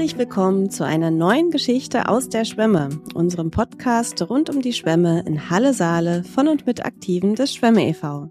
[0.00, 5.22] Herzlich willkommen zu einer neuen Geschichte aus der Schwemme, unserem Podcast rund um die Schwemme
[5.26, 8.30] in Halle Saale von und mit Aktiven des Schwemme e.V.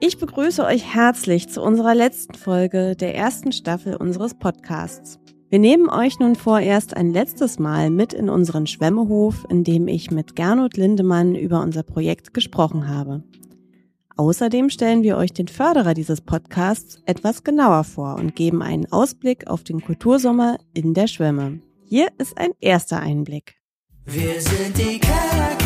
[0.00, 5.18] Ich begrüße euch herzlich zu unserer letzten Folge der ersten Staffel unseres Podcasts.
[5.48, 10.10] Wir nehmen euch nun vorerst ein letztes Mal mit in unseren Schwemmehof, in dem ich
[10.10, 13.24] mit Gernot Lindemann über unser Projekt gesprochen habe.
[14.18, 19.46] Außerdem stellen wir euch den Förderer dieses Podcasts etwas genauer vor und geben einen Ausblick
[19.46, 21.60] auf den Kultursommer in der Schwemme.
[21.84, 23.54] Hier ist ein erster Einblick.
[24.04, 25.57] Wir sind die Kellerkinder.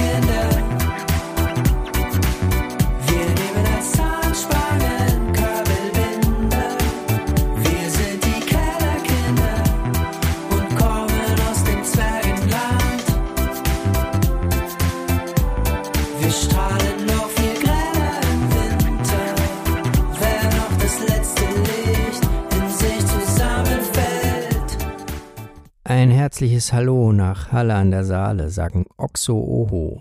[26.42, 30.00] Herzliches Hallo nach Halle an der Saale, sagen Oxo Oho.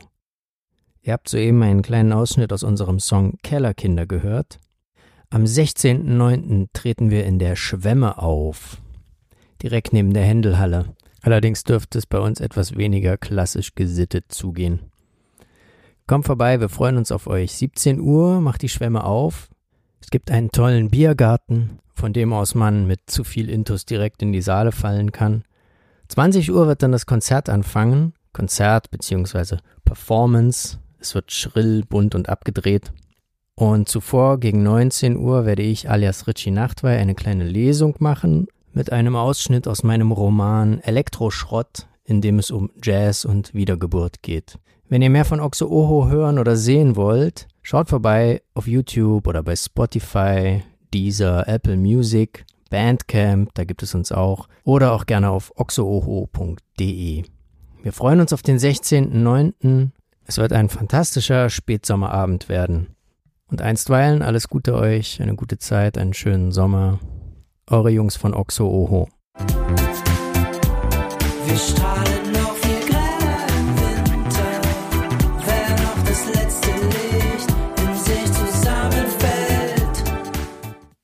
[1.04, 4.60] Ihr habt soeben einen kleinen Ausschnitt aus unserem Song Kellerkinder gehört.
[5.30, 6.70] Am 16.09.
[6.74, 8.82] treten wir in der Schwemme auf,
[9.62, 10.96] direkt neben der Händelhalle.
[11.22, 14.80] Allerdings dürfte es bei uns etwas weniger klassisch gesittet zugehen.
[16.08, 17.52] Kommt vorbei, wir freuen uns auf euch.
[17.52, 19.48] 17 Uhr macht die Schwemme auf.
[20.02, 24.32] Es gibt einen tollen Biergarten, von dem aus man mit zu viel Intus direkt in
[24.32, 25.44] die Saale fallen kann.
[26.12, 28.14] 20 Uhr wird dann das Konzert anfangen.
[28.34, 29.60] Konzert bzw.
[29.86, 30.78] Performance.
[31.00, 32.92] Es wird schrill, bunt und abgedreht.
[33.56, 38.92] Und zuvor gegen 19 Uhr werde ich alias Richie Nachtwey eine kleine Lesung machen mit
[38.92, 44.60] einem Ausschnitt aus meinem Roman Elektroschrott, in dem es um Jazz und Wiedergeburt geht.
[44.90, 49.44] Wenn ihr mehr von Oxo Oho hören oder sehen wollt, schaut vorbei auf YouTube oder
[49.44, 50.62] bei Spotify,
[50.94, 57.24] Deezer, Apple Music, Bandcamp, da gibt es uns auch, oder auch gerne auf oxooho.de.
[57.84, 59.90] Wir freuen uns auf den 16.09.
[60.26, 62.96] Es wird ein fantastischer Spätsommerabend werden.
[63.48, 67.00] Und einstweilen alles Gute euch, eine gute Zeit, einen schönen Sommer.
[67.68, 69.10] Eure Jungs von Oxo Oho.
[71.46, 72.11] Wir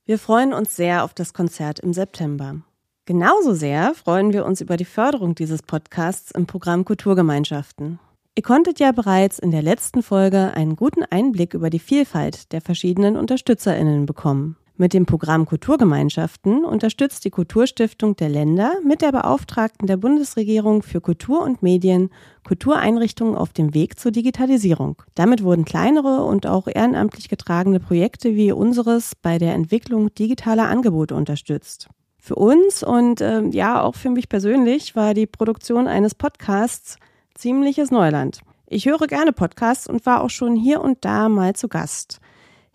[0.07, 2.61] Wir freuen uns sehr auf das Konzert im September.
[3.03, 7.99] Genauso sehr freuen wir uns über die Förderung dieses Podcasts im Programm Kulturgemeinschaften.
[8.33, 12.61] Ihr konntet ja bereits in der letzten Folge einen guten Einblick über die Vielfalt der
[12.61, 14.55] verschiedenen UnterstützerInnen bekommen.
[14.79, 21.01] Mit dem Programm Kulturgemeinschaften unterstützt die Kulturstiftung der Länder mit der Beauftragten der Bundesregierung für
[21.01, 22.11] Kultur und Medien
[22.45, 25.01] Kultureinrichtungen auf dem Weg zur Digitalisierung.
[25.15, 31.15] Damit wurden kleinere und auch ehrenamtlich getragene Projekte wie unseres bei der Entwicklung digitaler Angebote
[31.15, 31.89] unterstützt.
[32.19, 36.97] Für uns und äh, ja auch für mich persönlich war die Produktion eines Podcasts
[37.33, 38.41] ziemliches Neuland.
[38.67, 42.19] Ich höre gerne Podcasts und war auch schon hier und da mal zu Gast.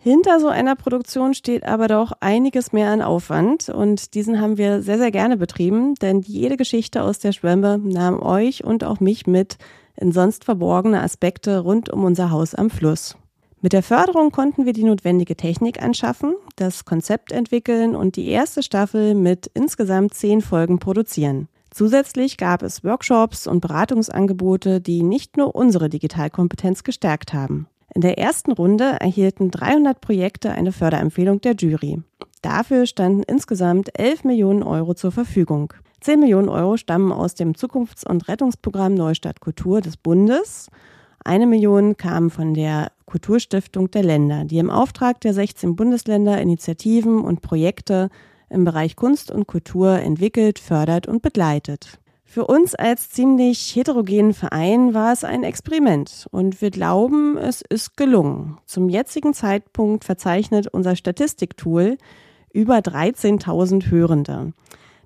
[0.03, 4.81] Hinter so einer Produktion steht aber doch einiges mehr an Aufwand und diesen haben wir
[4.81, 9.27] sehr, sehr gerne betrieben, denn jede Geschichte aus der Schwemme nahm euch und auch mich
[9.27, 9.55] mit
[9.95, 13.15] in sonst verborgene Aspekte rund um unser Haus am Fluss.
[13.61, 18.61] Mit der Förderung konnten wir die notwendige Technik anschaffen, das Konzept entwickeln und die erste
[18.61, 21.47] Staffel mit insgesamt zehn Folgen produzieren.
[21.71, 27.67] Zusätzlich gab es Workshops und Beratungsangebote, die nicht nur unsere Digitalkompetenz gestärkt haben.
[27.93, 32.01] In der ersten Runde erhielten 300 Projekte eine Förderempfehlung der Jury.
[32.41, 35.73] Dafür standen insgesamt 11 Millionen Euro zur Verfügung.
[36.01, 40.69] 10 Millionen Euro stammen aus dem Zukunfts- und Rettungsprogramm Neustadt Kultur des Bundes.
[41.23, 47.21] Eine Million kam von der Kulturstiftung der Länder, die im Auftrag der 16 Bundesländer Initiativen
[47.21, 48.09] und Projekte
[48.49, 51.99] im Bereich Kunst und Kultur entwickelt, fördert und begleitet.
[52.33, 57.95] Für uns als ziemlich heterogenen Verein war es ein Experiment und wir glauben, es ist
[57.95, 58.57] gelungen.
[58.65, 61.99] Zum jetzigen Zeitpunkt verzeichnet unser Statistiktool
[62.51, 64.51] über 13.000 Hörende.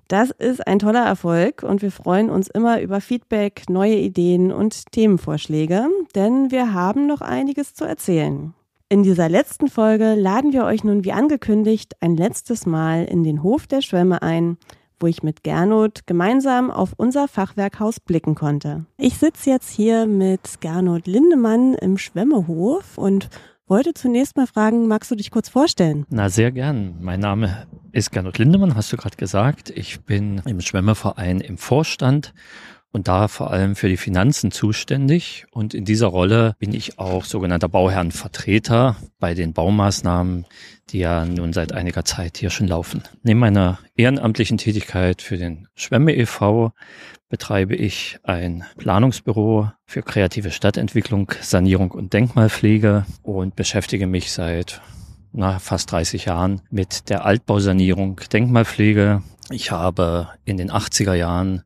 [0.08, 4.90] Das ist ein toller Erfolg und wir freuen uns immer über Feedback, neue Ideen und
[4.92, 8.54] Themenvorschläge, denn wir haben noch einiges zu erzählen.
[8.88, 13.42] In dieser letzten Folge laden wir euch nun wie angekündigt ein letztes Mal in den
[13.42, 14.56] Hof der Schwämme ein,
[15.00, 18.84] wo ich mit Gernot gemeinsam auf unser Fachwerkhaus blicken konnte.
[18.96, 23.28] Ich sitze jetzt hier mit Gernot Lindemann im Schwemmehof und
[23.68, 26.06] wollte zunächst mal fragen, magst du dich kurz vorstellen?
[26.08, 26.96] Na, sehr gern.
[27.00, 29.70] Mein Name ist Gernot Lindemann, hast du gerade gesagt.
[29.70, 32.32] Ich bin im Schwemmerverein im Vorstand
[32.98, 35.46] und da vor allem für die Finanzen zuständig.
[35.52, 40.46] Und in dieser Rolle bin ich auch sogenannter Bauherrenvertreter bei den Baumaßnahmen,
[40.90, 43.04] die ja nun seit einiger Zeit hier schon laufen.
[43.22, 46.72] Neben meiner ehrenamtlichen Tätigkeit für den Schwemme e.V.
[47.28, 54.82] betreibe ich ein Planungsbüro für kreative Stadtentwicklung, Sanierung und Denkmalpflege und beschäftige mich seit
[55.30, 59.22] na, fast 30 Jahren mit der Altbausanierung, Denkmalpflege.
[59.50, 61.62] Ich habe in den 80er Jahren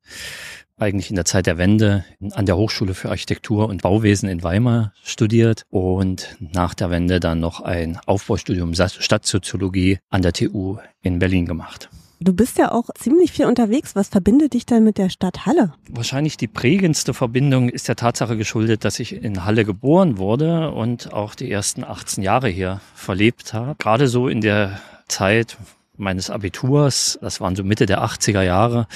[0.83, 4.93] eigentlich in der Zeit der Wende an der Hochschule für Architektur und Bauwesen in Weimar
[5.03, 11.47] studiert und nach der Wende dann noch ein Aufbaustudium Stadtsoziologie an der TU in Berlin
[11.47, 11.89] gemacht.
[12.21, 13.97] Du bist ja auch ziemlich viel unterwegs.
[13.97, 15.73] Was verbindet dich denn mit der Stadt Halle?
[15.89, 21.13] Wahrscheinlich die prägendste Verbindung ist der Tatsache geschuldet, dass ich in Halle geboren wurde und
[21.13, 23.75] auch die ersten 18 Jahre hier verlebt habe.
[23.77, 25.57] Gerade so in der Zeit
[25.97, 28.87] meines Abiturs, das waren so Mitte der 80er Jahre,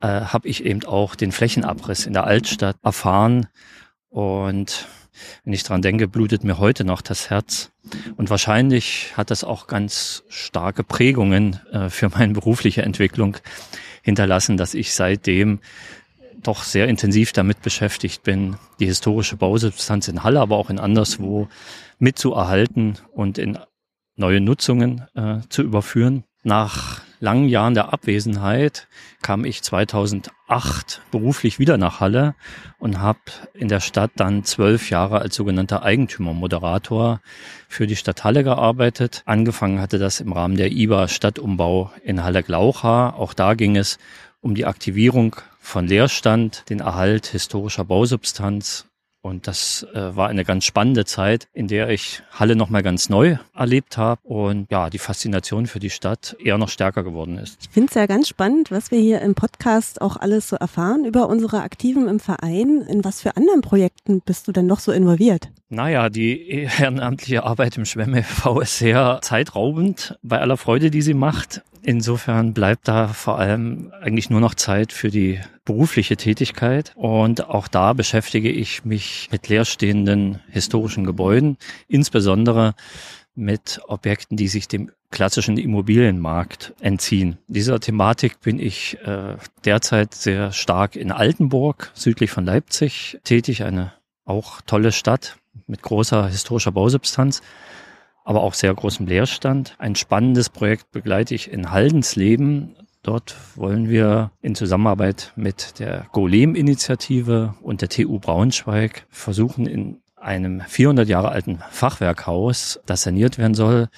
[0.00, 3.48] äh, habe ich eben auch den Flächenabriss in der Altstadt erfahren.
[4.08, 4.86] Und
[5.44, 7.70] wenn ich dran denke, blutet mir heute noch das Herz.
[8.16, 13.36] Und wahrscheinlich hat das auch ganz starke Prägungen äh, für meine berufliche Entwicklung
[14.02, 15.60] hinterlassen, dass ich seitdem
[16.42, 21.48] doch sehr intensiv damit beschäftigt bin, die historische Bausubstanz in Halle, aber auch in anderswo
[21.98, 23.58] mitzuerhalten und in
[24.16, 26.24] neue Nutzungen äh, zu überführen.
[26.44, 28.88] Nach langen Jahren der Abwesenheit
[29.22, 32.34] kam ich 2008 beruflich wieder nach Halle
[32.78, 33.20] und habe
[33.54, 37.20] in der Stadt dann zwölf Jahre als sogenannter Eigentümermoderator
[37.68, 39.22] für die Stadt Halle gearbeitet.
[39.26, 43.10] Angefangen hatte das im Rahmen der IBA Stadtumbau in Halle-Glaucha.
[43.10, 43.98] Auch da ging es
[44.40, 48.87] um die Aktivierung von Leerstand, den Erhalt historischer Bausubstanz
[49.20, 53.36] und das äh, war eine ganz spannende Zeit, in der ich Halle nochmal ganz neu
[53.54, 57.58] erlebt habe und ja, die Faszination für die Stadt eher noch stärker geworden ist.
[57.60, 61.04] Ich finde es ja ganz spannend, was wir hier im Podcast auch alles so erfahren
[61.04, 62.82] über unsere Aktiven im Verein.
[62.82, 65.50] In was für anderen Projekten bist du denn noch so involviert?
[65.70, 68.60] Naja, die ehrenamtliche Arbeit im Schwemme e.V.
[68.60, 71.62] ist sehr zeitraubend bei aller Freude, die sie macht.
[71.82, 76.92] Insofern bleibt da vor allem eigentlich nur noch Zeit für die berufliche Tätigkeit.
[76.96, 82.74] Und auch da beschäftige ich mich mit leerstehenden historischen Gebäuden, insbesondere
[83.34, 87.38] mit Objekten, die sich dem klassischen Immobilienmarkt entziehen.
[87.46, 93.92] Dieser Thematik bin ich äh, derzeit sehr stark in Altenburg, südlich von Leipzig, tätig, eine
[94.24, 97.42] auch tolle Stadt mit großer historischer Bausubstanz
[98.28, 99.74] aber auch sehr großem Leerstand.
[99.78, 102.76] Ein spannendes Projekt begleite ich in Haldensleben.
[103.02, 110.60] Dort wollen wir in Zusammenarbeit mit der Golem-Initiative und der TU Braunschweig versuchen, in einem
[110.60, 113.88] 400 Jahre alten Fachwerkhaus, das saniert werden soll,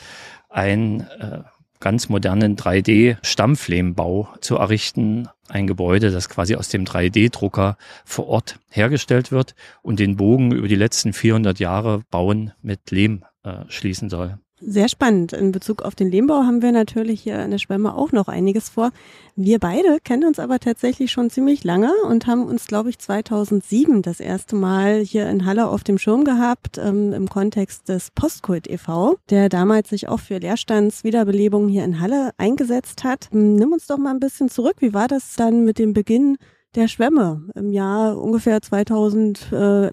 [0.49, 1.41] ein äh,
[1.81, 5.29] ganz modernen 3D-Stammflehmbau zu errichten.
[5.51, 10.69] Ein Gebäude, das quasi aus dem 3D-Drucker vor Ort hergestellt wird und den Bogen über
[10.69, 14.39] die letzten 400 Jahre Bauen mit Lehm äh, schließen soll.
[14.63, 15.33] Sehr spannend.
[15.33, 18.69] In Bezug auf den Lehmbau haben wir natürlich hier in der Schwemme auch noch einiges
[18.69, 18.91] vor.
[19.35, 24.03] Wir beide kennen uns aber tatsächlich schon ziemlich lange und haben uns, glaube ich, 2007
[24.03, 28.69] das erste Mal hier in Halle auf dem Schirm gehabt, ähm, im Kontext des Postkult
[28.69, 33.29] e.V., der damals sich auch für Leerstandswiederbelebung hier in Halle eingesetzt hat.
[33.33, 34.77] Nimm uns doch mal ein bisschen zurück.
[34.81, 36.37] Wie war das dann mit dem Beginn
[36.75, 39.93] der Schwämme im Jahr ungefähr 2011,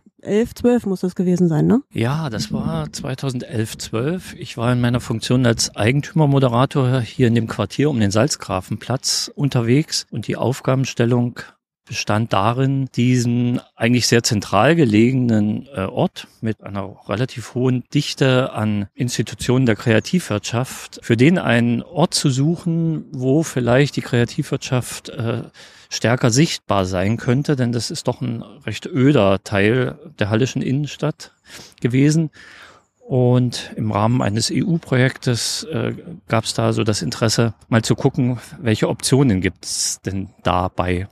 [0.56, 1.82] 12 muss das gewesen sein, ne?
[1.92, 4.34] Ja, das war 2011, 12.
[4.36, 10.06] Ich war in meiner Funktion als Eigentümermoderator hier in dem Quartier um den Salzgrafenplatz unterwegs
[10.12, 11.40] und die Aufgabenstellung
[11.88, 18.88] bestand darin, diesen eigentlich sehr zentral gelegenen äh, Ort mit einer relativ hohen Dichte an
[18.94, 25.44] Institutionen der Kreativwirtschaft, für den einen Ort zu suchen, wo vielleicht die Kreativwirtschaft äh,
[25.90, 31.34] stärker sichtbar sein könnte, denn das ist doch ein recht öder Teil der hallischen Innenstadt
[31.82, 32.30] gewesen.
[33.00, 35.94] Und im Rahmen eines EU-Projektes äh,
[36.28, 41.08] gab es da so das Interesse, mal zu gucken, welche Optionen gibt es denn dabei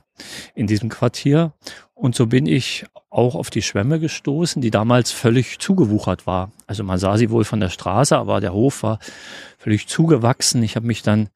[0.54, 1.54] in diesem Quartier.
[1.94, 6.52] Und so bin ich auch auf die Schwemme gestoßen, die damals völlig zugewuchert war.
[6.66, 8.98] Also man sah sie wohl von der Straße, aber der Hof war
[9.56, 10.62] völlig zugewachsen.
[10.62, 11.30] Ich habe mich dann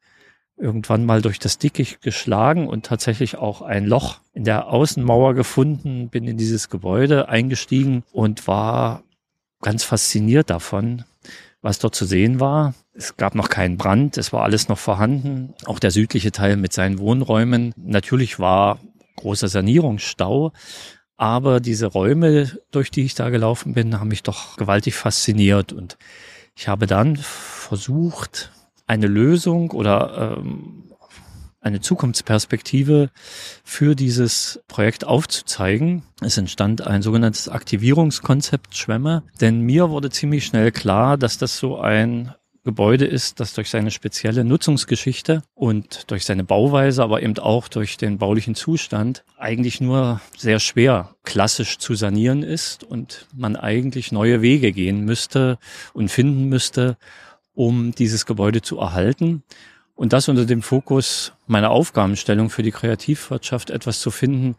[0.61, 6.09] irgendwann mal durch das Dickicht geschlagen und tatsächlich auch ein Loch in der Außenmauer gefunden,
[6.09, 9.03] bin in dieses Gebäude eingestiegen und war
[9.61, 11.03] ganz fasziniert davon,
[11.61, 12.73] was dort zu sehen war.
[12.93, 16.73] Es gab noch keinen Brand, es war alles noch vorhanden, auch der südliche Teil mit
[16.73, 17.73] seinen Wohnräumen.
[17.77, 18.79] Natürlich war
[19.15, 20.51] großer Sanierungsstau,
[21.17, 25.97] aber diese Räume, durch die ich da gelaufen bin, haben mich doch gewaltig fasziniert und
[26.55, 28.51] ich habe dann versucht,
[28.91, 30.83] eine Lösung oder ähm,
[31.61, 33.09] eine Zukunftsperspektive
[33.63, 36.03] für dieses Projekt aufzuzeigen.
[36.19, 41.79] Es entstand ein sogenanntes Aktivierungskonzept Schwemme, denn mir wurde ziemlich schnell klar, dass das so
[41.79, 42.33] ein
[42.65, 47.95] Gebäude ist, das durch seine spezielle Nutzungsgeschichte und durch seine Bauweise, aber eben auch durch
[47.95, 54.41] den baulichen Zustand eigentlich nur sehr schwer klassisch zu sanieren ist und man eigentlich neue
[54.41, 55.57] Wege gehen müsste
[55.93, 56.97] und finden müsste,
[57.61, 59.43] um dieses Gebäude zu erhalten.
[59.93, 64.55] Und das unter dem Fokus meiner Aufgabenstellung für die Kreativwirtschaft etwas zu finden,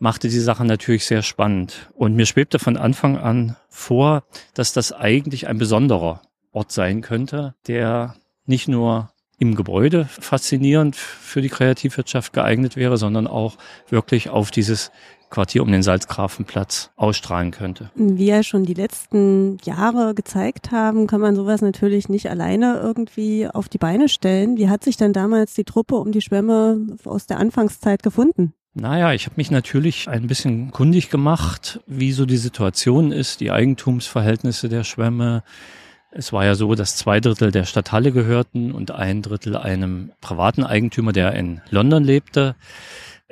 [0.00, 1.90] machte die Sache natürlich sehr spannend.
[1.94, 6.20] Und mir schwebte von Anfang an vor, dass das eigentlich ein besonderer
[6.52, 13.26] Ort sein könnte, der nicht nur im Gebäude faszinierend für die Kreativwirtschaft geeignet wäre, sondern
[13.26, 13.56] auch
[13.88, 14.92] wirklich auf dieses
[15.32, 17.90] Quartier um den Salzgrafenplatz ausstrahlen könnte.
[17.96, 23.48] Wie ja schon die letzten Jahre gezeigt haben, kann man sowas natürlich nicht alleine irgendwie
[23.48, 24.56] auf die Beine stellen.
[24.56, 28.52] Wie hat sich denn damals die Truppe um die Schwämme aus der Anfangszeit gefunden?
[28.74, 33.50] Naja, ich habe mich natürlich ein bisschen kundig gemacht, wie so die Situation ist, die
[33.50, 35.42] Eigentumsverhältnisse der Schwämme,
[36.14, 40.62] es war ja so, dass zwei Drittel der Stadthalle gehörten und ein Drittel einem privaten
[40.62, 42.54] Eigentümer, der in London lebte.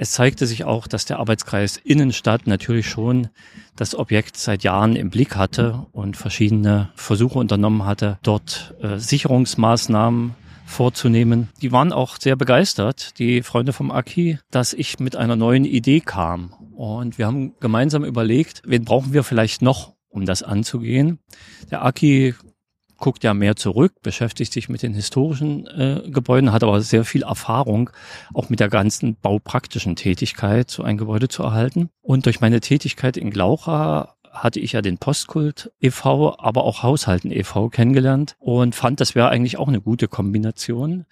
[0.03, 3.29] Es zeigte sich auch, dass der Arbeitskreis Innenstadt natürlich schon
[3.77, 10.35] das Objekt seit Jahren im Blick hatte und verschiedene Versuche unternommen hatte, dort äh, Sicherungsmaßnahmen
[10.65, 11.51] vorzunehmen.
[11.61, 16.01] Die waren auch sehr begeistert, die Freunde vom Aki, dass ich mit einer neuen Idee
[16.01, 16.55] kam.
[16.75, 21.19] Und wir haben gemeinsam überlegt, wen brauchen wir vielleicht noch, um das anzugehen.
[21.71, 22.35] Der Aki
[23.01, 27.23] guckt ja mehr zurück, beschäftigt sich mit den historischen äh, Gebäuden, hat aber sehr viel
[27.23, 27.91] Erfahrung,
[28.33, 31.89] auch mit der ganzen baupraktischen Tätigkeit, so ein Gebäude zu erhalten.
[32.03, 37.33] Und durch meine Tätigkeit in Glaucha hatte ich ja den Postkult e.V., aber auch Haushalten
[37.33, 37.69] e.V.
[37.71, 41.07] kennengelernt und fand, das wäre eigentlich auch eine gute Kombination,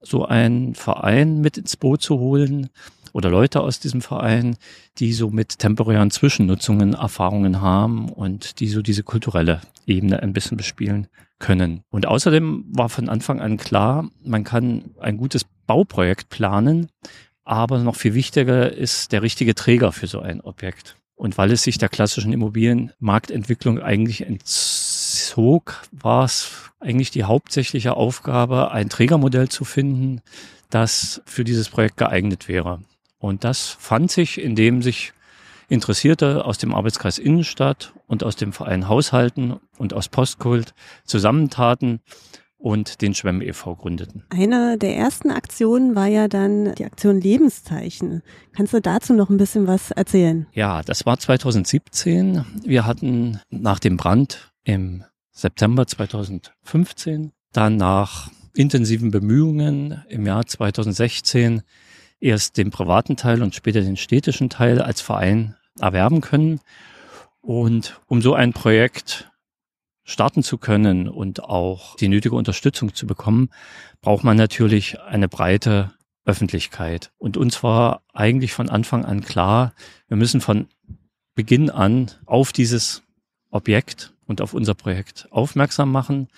[0.00, 2.70] so einen Verein mit ins Boot zu holen
[3.12, 4.56] oder Leute aus diesem Verein,
[4.98, 10.56] die so mit temporären Zwischennutzungen Erfahrungen haben und die so diese kulturelle Ebene ein bisschen
[10.56, 11.06] bespielen
[11.38, 11.82] können.
[11.90, 16.88] Und außerdem war von Anfang an klar, man kann ein gutes Bauprojekt planen,
[17.44, 20.96] aber noch viel wichtiger ist der richtige Träger für so ein Objekt.
[21.14, 28.70] Und weil es sich der klassischen Immobilienmarktentwicklung eigentlich entzog, war es eigentlich die hauptsächliche Aufgabe,
[28.70, 30.20] ein Trägermodell zu finden,
[30.68, 32.82] das für dieses Projekt geeignet wäre.
[33.18, 35.12] Und das fand sich, indem sich
[35.68, 42.00] Interessierte aus dem Arbeitskreis Innenstadt und aus dem Verein Haushalten und aus Postkult zusammentaten
[42.58, 43.74] und den Schwemm e.V.
[43.76, 44.24] gründeten.
[44.30, 48.22] Eine der ersten Aktionen war ja dann die Aktion Lebenszeichen.
[48.54, 50.46] Kannst du dazu noch ein bisschen was erzählen?
[50.52, 52.44] Ja, das war 2017.
[52.64, 61.62] Wir hatten nach dem Brand im September 2015 dann nach intensiven Bemühungen im Jahr 2016
[62.20, 66.60] erst den privaten Teil und später den städtischen Teil als Verein erwerben können.
[67.40, 69.30] Und um so ein Projekt
[70.04, 73.50] starten zu können und auch die nötige Unterstützung zu bekommen,
[74.00, 75.92] braucht man natürlich eine breite
[76.24, 77.12] Öffentlichkeit.
[77.18, 79.74] Und uns war eigentlich von Anfang an klar,
[80.08, 80.68] wir müssen von
[81.34, 83.02] Beginn an auf dieses
[83.50, 86.28] Objekt und auf unser Projekt aufmerksam machen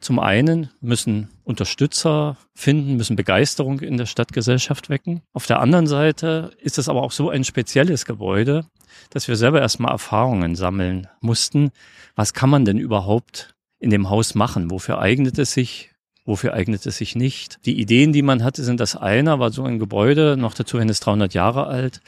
[0.00, 5.22] zum einen müssen Unterstützer finden, müssen Begeisterung in der Stadtgesellschaft wecken.
[5.32, 8.66] Auf der anderen Seite ist es aber auch so ein spezielles Gebäude,
[9.10, 11.70] dass wir selber erstmal Erfahrungen sammeln mussten.
[12.16, 14.70] Was kann man denn überhaupt in dem Haus machen?
[14.70, 15.90] Wofür eignet es sich?
[16.24, 17.58] Wofür eignet es sich nicht?
[17.66, 20.88] Die Ideen, die man hatte, sind das eine, aber so ein Gebäude, noch dazu, wenn
[20.88, 22.00] es 300 Jahre alt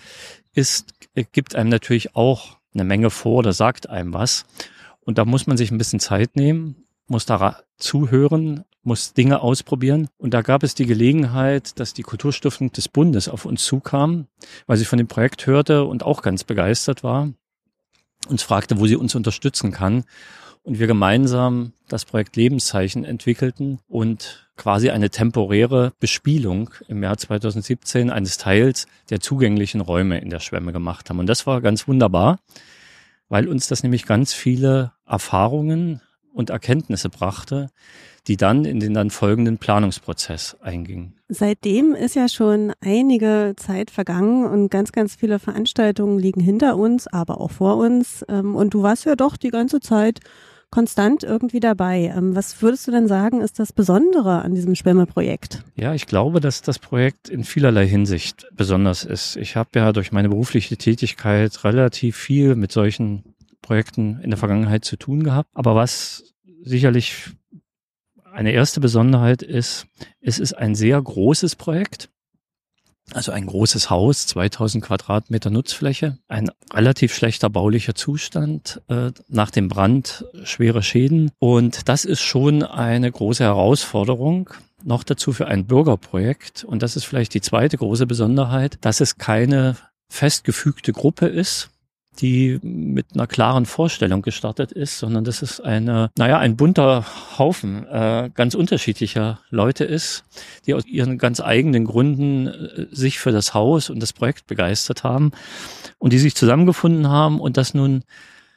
[0.54, 0.94] ist,
[1.32, 4.46] gibt einem natürlich auch eine Menge vor oder sagt einem was.
[5.00, 10.08] Und da muss man sich ein bisschen Zeit nehmen muss da zuhören, muss Dinge ausprobieren.
[10.16, 14.28] Und da gab es die Gelegenheit, dass die Kulturstiftung des Bundes auf uns zukam,
[14.66, 17.30] weil sie von dem Projekt hörte und auch ganz begeistert war,
[18.28, 20.04] uns fragte, wo sie uns unterstützen kann.
[20.62, 28.10] Und wir gemeinsam das Projekt Lebenszeichen entwickelten und quasi eine temporäre Bespielung im Jahr 2017
[28.10, 31.20] eines Teils der zugänglichen Räume in der Schwemme gemacht haben.
[31.20, 32.40] Und das war ganz wunderbar,
[33.28, 36.00] weil uns das nämlich ganz viele Erfahrungen
[36.36, 37.70] und Erkenntnisse brachte,
[38.26, 41.14] die dann in den dann folgenden Planungsprozess eingingen.
[41.28, 47.06] Seitdem ist ja schon einige Zeit vergangen und ganz, ganz viele Veranstaltungen liegen hinter uns,
[47.06, 48.24] aber auch vor uns.
[48.28, 50.20] Ähm, und du warst ja doch die ganze Zeit
[50.70, 52.12] konstant irgendwie dabei.
[52.14, 55.62] Ähm, was würdest du denn sagen, ist das Besondere an diesem Schwemme-Projekt?
[55.74, 59.36] Ja, ich glaube, dass das Projekt in vielerlei Hinsicht besonders ist.
[59.36, 63.35] Ich habe ja durch meine berufliche Tätigkeit relativ viel mit solchen
[63.66, 65.50] Projekten in der Vergangenheit zu tun gehabt.
[65.52, 67.30] Aber was sicherlich
[68.32, 69.88] eine erste Besonderheit ist,
[70.20, 72.08] es ist ein sehr großes Projekt.
[73.12, 79.68] Also ein großes Haus, 2000 Quadratmeter Nutzfläche, ein relativ schlechter baulicher Zustand, äh, nach dem
[79.68, 81.30] Brand schwere Schäden.
[81.38, 84.50] Und das ist schon eine große Herausforderung.
[84.85, 86.64] Noch dazu für ein Bürgerprojekt.
[86.64, 89.76] Und das ist vielleicht die zweite große Besonderheit, dass es keine
[90.08, 91.70] festgefügte Gruppe ist,
[92.16, 97.04] die mit einer klaren Vorstellung gestartet ist, sondern dass es eine, naja, ein bunter
[97.38, 100.25] Haufen äh, ganz unterschiedlicher Leute ist,
[100.66, 105.04] die aus ihren ganz eigenen Gründen äh, sich für das Haus und das Projekt begeistert
[105.04, 105.32] haben
[105.99, 108.02] und die sich zusammengefunden haben und das nun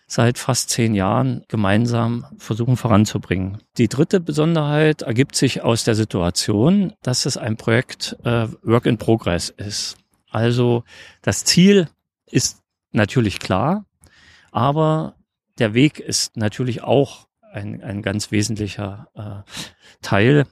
[0.08, 3.60] seit fast zehn Jahren gemeinsam versuchen voranzubringen.
[3.78, 8.98] Die dritte Besonderheit ergibt sich aus der Situation, dass es ein Projekt äh, Work in
[8.98, 9.98] Progress ist.
[10.32, 10.84] Also
[11.22, 11.90] das Ziel
[12.26, 12.60] ist
[12.92, 13.86] natürlich klar,
[14.52, 15.16] aber
[15.60, 19.52] der Weg ist natürlich auch ein, ein ganz wesentlicher äh,
[20.02, 20.46] Teil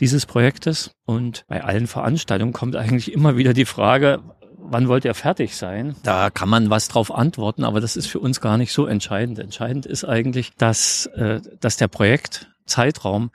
[0.00, 0.92] dieses Projektes.
[1.04, 4.22] Und bei allen Veranstaltungen kommt eigentlich immer wieder die Frage,
[4.56, 5.94] wann wollt ihr fertig sein?
[6.02, 9.38] Da kann man was drauf antworten, aber das ist für uns gar nicht so entscheidend.
[9.38, 13.30] Entscheidend ist eigentlich, dass, äh, dass der Projektzeitraum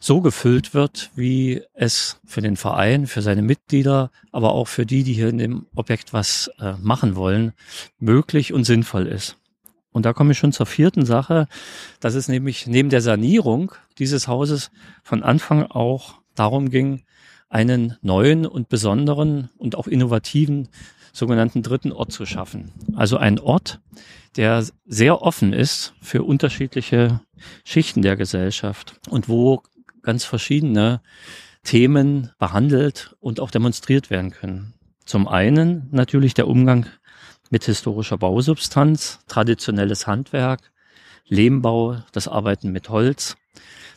[0.00, 5.02] so gefüllt wird, wie es für den Verein, für seine Mitglieder, aber auch für die,
[5.02, 7.52] die hier in dem Objekt was äh, machen wollen,
[7.98, 9.36] möglich und sinnvoll ist.
[9.90, 11.48] Und da komme ich schon zur vierten Sache,
[12.00, 14.70] dass es nämlich neben der Sanierung dieses Hauses
[15.02, 17.02] von Anfang auch darum ging,
[17.48, 20.68] einen neuen und besonderen und auch innovativen
[21.12, 22.70] sogenannten dritten Ort zu schaffen.
[22.94, 23.80] Also ein Ort,
[24.36, 27.20] der sehr offen ist für unterschiedliche
[27.64, 29.62] Schichten der Gesellschaft und wo
[30.08, 31.02] ganz verschiedene
[31.64, 34.72] Themen behandelt und auch demonstriert werden können.
[35.04, 36.86] Zum einen natürlich der Umgang
[37.50, 40.72] mit historischer Bausubstanz, traditionelles Handwerk,
[41.26, 43.36] Lehmbau, das Arbeiten mit Holz.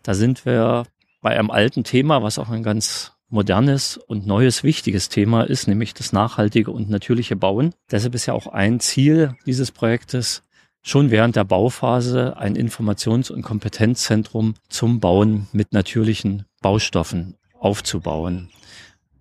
[0.04, 0.84] Da sind wir
[1.22, 5.94] bei einem alten Thema, was auch ein ganz modernes und neues wichtiges Thema ist, nämlich
[5.94, 7.74] das nachhaltige und natürliche Bauen.
[7.90, 10.44] Deshalb ist ja auch ein Ziel dieses Projektes,
[10.82, 18.50] schon während der Bauphase ein Informations- und Kompetenzzentrum zum Bauen mit natürlichen Baustoffen aufzubauen.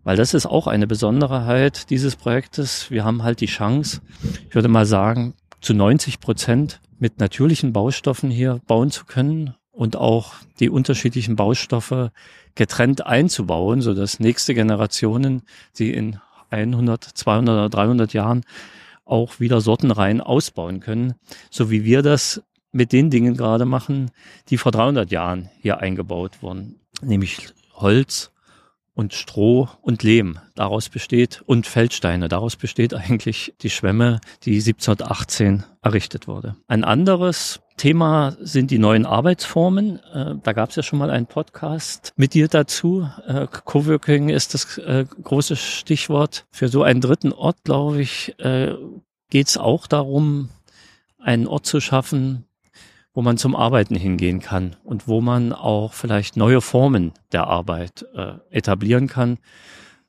[0.02, 2.90] Weil das ist auch eine Besonderheit dieses Projektes.
[2.90, 4.00] Wir haben halt die Chance,
[4.48, 9.96] ich würde mal sagen, zu 90 Prozent mit natürlichen Baustoffen hier bauen zu können und
[9.96, 12.10] auch die unterschiedlichen Baustoffe
[12.54, 15.42] getrennt einzubauen, so dass nächste Generationen,
[15.78, 16.18] die in
[16.50, 18.42] 100, 200 oder 300 Jahren
[19.10, 21.14] auch wieder sortenrein ausbauen können,
[21.50, 22.42] so wie wir das
[22.72, 24.10] mit den Dingen gerade machen,
[24.48, 28.30] die vor 300 Jahren hier eingebaut wurden, nämlich Holz
[28.94, 30.38] und Stroh und Lehm.
[30.54, 32.28] Daraus besteht und Feldsteine.
[32.28, 36.56] Daraus besteht eigentlich die Schwemme, die 1718 errichtet wurde.
[36.68, 40.00] Ein anderes Thema sind die neuen Arbeitsformen.
[40.12, 43.08] Äh, da gab es ja schon mal einen Podcast mit dir dazu.
[43.26, 46.44] Äh, Coworking ist das äh, große Stichwort.
[46.50, 48.34] Für so einen dritten Ort, glaube ich,
[49.30, 50.50] geht es auch darum,
[51.18, 52.44] einen Ort zu schaffen,
[53.14, 58.04] wo man zum Arbeiten hingehen kann und wo man auch vielleicht neue Formen der Arbeit
[58.50, 59.38] etablieren kann,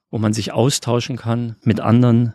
[0.10, 2.34] wo man sich austauschen kann mit anderen,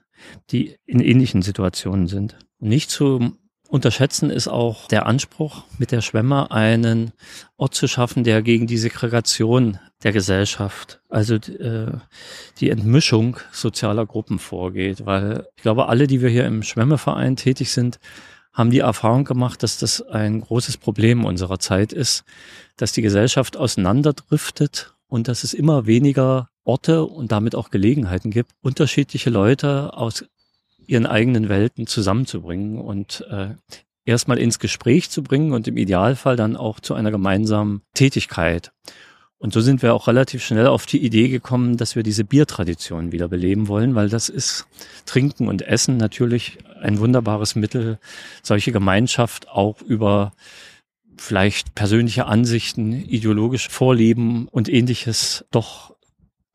[0.51, 2.39] die in ähnlichen Situationen sind.
[2.59, 3.37] nicht zu
[3.69, 7.13] unterschätzen ist auch der Anspruch, mit der Schwemme einen
[7.57, 11.93] Ort zu schaffen, der gegen die Segregation der Gesellschaft, also äh,
[12.61, 15.07] die Entmischung sozialer Gruppen vorgeht.
[15.07, 17.99] Weil ich glaube, alle, die wir hier im Schwemmeverein tätig sind,
[18.53, 22.25] haben die Erfahrung gemacht, dass das ein großes Problem unserer Zeit ist,
[22.77, 28.53] dass die Gesellschaft auseinanderdriftet und dass es immer weniger Orte und damit auch Gelegenheiten gibt,
[28.61, 30.25] unterschiedliche Leute aus
[30.87, 33.55] ihren eigenen Welten zusammenzubringen und äh,
[34.05, 38.73] erstmal ins Gespräch zu bringen und im Idealfall dann auch zu einer gemeinsamen Tätigkeit.
[39.39, 43.13] Und so sind wir auch relativ schnell auf die Idee gekommen, dass wir diese Biertradition
[43.13, 44.67] wieder beleben wollen, weil das ist
[45.05, 47.99] Trinken und Essen natürlich ein wunderbares Mittel,
[48.43, 50.33] solche Gemeinschaft auch über
[51.19, 55.96] vielleicht persönliche Ansichten, ideologische Vorlieben und ähnliches doch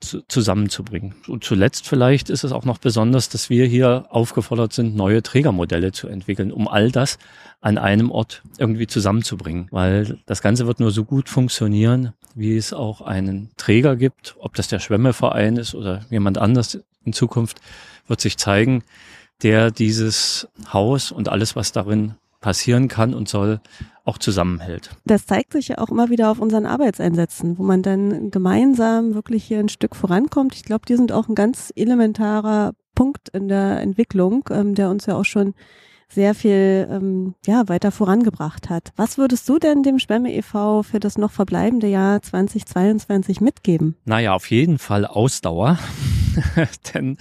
[0.01, 1.15] zu, zusammenzubringen.
[1.27, 5.91] Und zuletzt vielleicht ist es auch noch besonders, dass wir hier aufgefordert sind, neue Trägermodelle
[5.91, 7.17] zu entwickeln, um all das
[7.61, 9.67] an einem Ort irgendwie zusammenzubringen.
[9.71, 14.55] Weil das Ganze wird nur so gut funktionieren, wie es auch einen Träger gibt, ob
[14.55, 17.61] das der Schwemmeverein ist oder jemand anders in Zukunft,
[18.07, 18.83] wird sich zeigen,
[19.43, 23.61] der dieses Haus und alles, was darin passieren kann und soll,
[24.03, 24.89] auch zusammenhält.
[25.05, 29.43] Das zeigt sich ja auch immer wieder auf unseren Arbeitseinsätzen, wo man dann gemeinsam wirklich
[29.43, 30.55] hier ein Stück vorankommt.
[30.55, 35.05] Ich glaube, die sind auch ein ganz elementarer Punkt in der Entwicklung, ähm, der uns
[35.05, 35.53] ja auch schon
[36.09, 38.91] sehr viel ähm, ja, weiter vorangebracht hat.
[38.97, 40.83] Was würdest du denn dem Schwemme e.V.
[40.83, 43.95] für das noch verbleibende Jahr 2022 mitgeben?
[44.03, 45.79] Naja, auf jeden Fall Ausdauer.
[46.93, 47.17] denn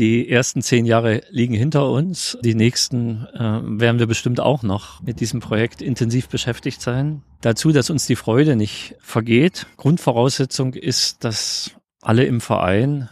[0.00, 2.38] die ersten zehn Jahre liegen hinter uns.
[2.42, 7.22] Die nächsten äh, werden wir bestimmt auch noch mit diesem Projekt intensiv beschäftigt sein.
[7.42, 9.66] Dazu, dass uns die Freude nicht vergeht.
[9.76, 13.10] Grundvoraussetzung ist, dass alle im Verein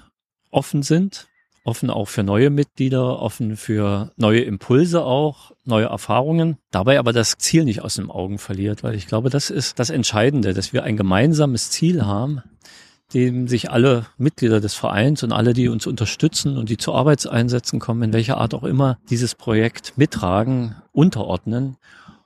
[0.51, 1.29] offen sind,
[1.63, 6.57] offen auch für neue Mitglieder, offen für neue Impulse auch, neue Erfahrungen.
[6.71, 9.91] Dabei aber das Ziel nicht aus den Augen verliert, weil ich glaube, das ist das
[9.91, 12.43] Entscheidende, dass wir ein gemeinsames Ziel haben,
[13.15, 17.81] dem sich alle Mitglieder des Vereins und alle, die uns unterstützen und die zu Arbeitseinsätzen
[17.81, 21.77] kommen, in welcher Art auch immer, dieses Projekt mittragen, unterordnen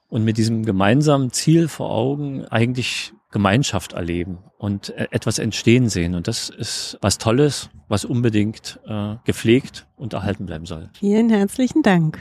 [0.09, 6.15] und mit diesem gemeinsamen Ziel vor Augen eigentlich Gemeinschaft erleben und äh, etwas entstehen sehen.
[6.15, 10.91] Und das ist was Tolles, was unbedingt äh, gepflegt und erhalten bleiben soll.
[10.93, 12.19] Vielen herzlichen Dank.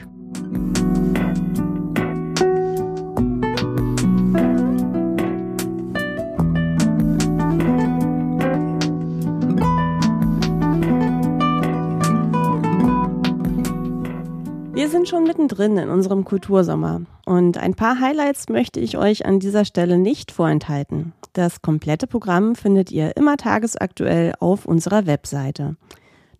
[15.12, 19.98] Schon mittendrin in unserem Kultursommer und ein paar Highlights möchte ich euch an dieser Stelle
[19.98, 21.12] nicht vorenthalten.
[21.34, 25.76] Das komplette Programm findet ihr immer tagesaktuell auf unserer Webseite.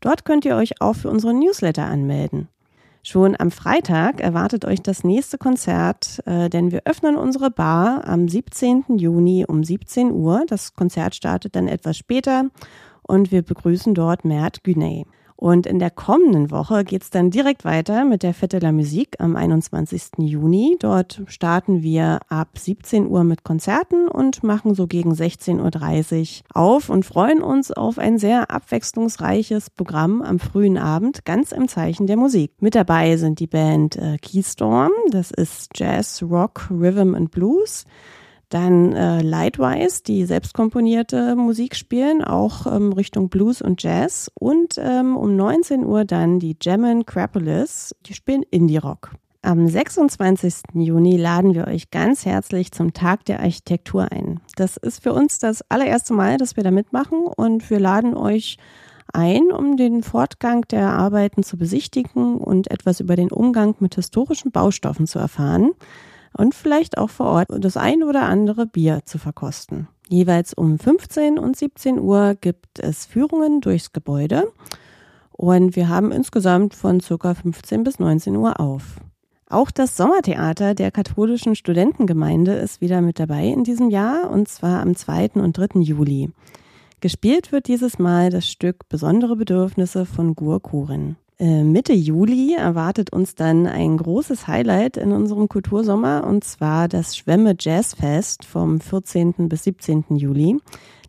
[0.00, 2.48] Dort könnt ihr euch auch für unseren Newsletter anmelden.
[3.02, 8.26] Schon am Freitag erwartet euch das nächste Konzert, äh, denn wir öffnen unsere Bar am
[8.26, 8.96] 17.
[8.96, 10.44] Juni um 17 Uhr.
[10.48, 12.46] Das Konzert startet dann etwas später
[13.02, 15.04] und wir begrüßen dort Mert Güney.
[15.42, 18.68] Und in der kommenden Woche geht's dann direkt weiter mit der Fête de la
[19.18, 20.02] am 21.
[20.18, 20.76] Juni.
[20.78, 26.90] Dort starten wir ab 17 Uhr mit Konzerten und machen so gegen 16.30 Uhr auf
[26.90, 32.16] und freuen uns auf ein sehr abwechslungsreiches Programm am frühen Abend, ganz im Zeichen der
[32.16, 32.52] Musik.
[32.60, 37.84] Mit dabei sind die Band äh, Keystorm, das ist Jazz, Rock, Rhythm and Blues.
[38.52, 44.30] Dann äh, Lightwise, die selbst komponierte Musik spielen, auch ähm, Richtung Blues und Jazz.
[44.34, 49.12] Und ähm, um 19 Uhr dann die Gemmin Crapolis, die spielen Indie-Rock.
[49.40, 50.64] Am 26.
[50.74, 54.42] Juni laden wir euch ganz herzlich zum Tag der Architektur ein.
[54.54, 58.58] Das ist für uns das allererste Mal, dass wir da mitmachen und wir laden euch
[59.14, 64.52] ein, um den Fortgang der Arbeiten zu besichtigen und etwas über den Umgang mit historischen
[64.52, 65.70] Baustoffen zu erfahren
[66.36, 69.88] und vielleicht auch vor Ort das ein oder andere Bier zu verkosten.
[70.08, 74.52] Jeweils um 15 und 17 Uhr gibt es Führungen durchs Gebäude
[75.32, 78.96] und wir haben insgesamt von circa 15 bis 19 Uhr auf.
[79.48, 84.80] Auch das Sommertheater der katholischen Studentengemeinde ist wieder mit dabei in diesem Jahr und zwar
[84.80, 85.32] am 2.
[85.34, 85.80] und 3.
[85.80, 86.30] Juli.
[87.00, 91.16] Gespielt wird dieses Mal das Stück Besondere Bedürfnisse von Gur Kurin.
[91.42, 97.16] Äh, Mitte Juli erwartet uns dann ein großes Highlight in unserem Kultursommer und zwar das
[97.16, 99.48] Schwemme Jazzfest vom 14.
[99.48, 100.04] bis 17.
[100.10, 100.58] Juli.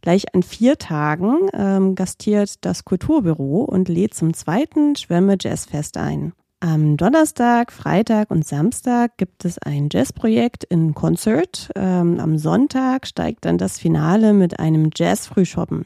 [0.02, 6.34] Gleich an vier Tagen ähm, gastiert das Kulturbüro und lädt zum zweiten Schwemme Jazzfest ein.
[6.62, 11.70] Am Donnerstag, Freitag und Samstag gibt es ein Jazzprojekt in Concert.
[11.76, 15.86] Ähm, am Sonntag steigt dann das Finale mit einem Jazz-Frühschoppen.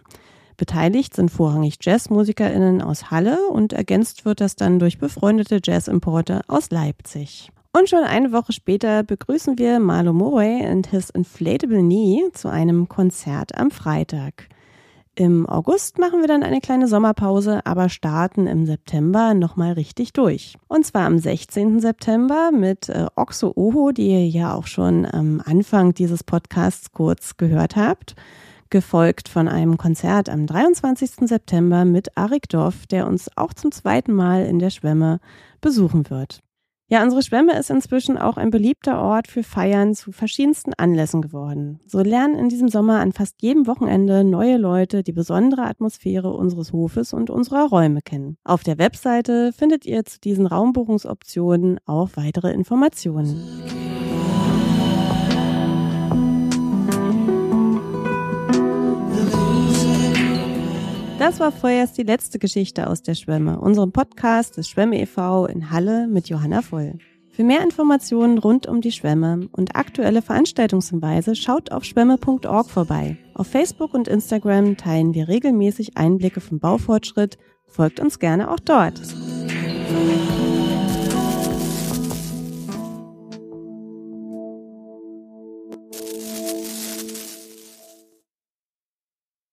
[0.57, 6.71] Beteiligt sind vorrangig JazzmusikerInnen aus Halle und ergänzt wird das dann durch befreundete Jazzimporte aus
[6.71, 7.51] Leipzig.
[7.77, 12.89] Und schon eine Woche später begrüßen wir Marlo Moray and his Inflatable Knee zu einem
[12.89, 14.49] Konzert am Freitag.
[15.13, 20.55] Im August machen wir dann eine kleine Sommerpause, aber starten im September nochmal richtig durch.
[20.67, 21.79] Und zwar am 16.
[21.79, 27.37] September mit äh, Oxo Oho, die ihr ja auch schon am Anfang dieses Podcasts kurz
[27.37, 28.15] gehört habt
[28.69, 31.27] gefolgt von einem Konzert am 23.
[31.27, 35.19] September mit Arik Dorf, der uns auch zum zweiten Mal in der Schwemme
[35.61, 36.41] besuchen wird.
[36.89, 41.81] Ja, unsere Schwemme ist inzwischen auch ein beliebter Ort für Feiern zu verschiedensten Anlässen geworden.
[41.85, 46.71] So lernen in diesem Sommer an fast jedem Wochenende neue Leute die besondere Atmosphäre unseres
[46.71, 48.37] Hofes und unserer Räume kennen.
[48.45, 53.96] Auf der Webseite findet ihr zu diesen Raumbuchungsoptionen auch weitere Informationen.
[61.27, 65.45] Das war vorerst die letzte Geschichte aus der Schwemme, unserem Podcast des Schwemme e.V.
[65.47, 66.99] in Halle mit Johanna Voll.
[67.31, 73.17] Für mehr Informationen rund um die Schwemme und aktuelle Veranstaltungshinweise schaut auf schwemme.org vorbei.
[73.33, 77.37] Auf Facebook und Instagram teilen wir regelmäßig Einblicke vom Baufortschritt.
[77.65, 79.01] Folgt uns gerne auch dort.